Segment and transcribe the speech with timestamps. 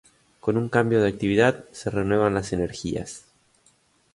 [0.39, 3.25] Con un cambio de actividad se renuevan las energias.